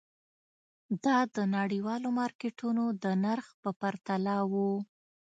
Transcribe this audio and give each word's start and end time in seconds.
دا 1.03 1.17
د 1.35 1.37
نړیوالو 1.57 2.07
مارکېټونو 2.19 2.83
د 3.03 3.05
نرخ 3.23 3.47
په 3.61 3.69
پرتله 3.81 4.35
وو. 4.51 4.71